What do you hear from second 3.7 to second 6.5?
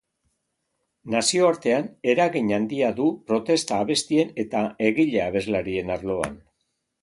abestien eta egile abeslarien arloan.